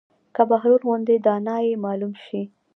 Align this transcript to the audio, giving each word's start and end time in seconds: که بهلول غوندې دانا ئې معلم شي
که 0.35 0.43
بهلول 0.49 0.81
غوندې 0.87 1.15
دانا 1.25 1.57
ئې 1.65 1.73
معلم 1.83 2.13
شي 2.25 2.41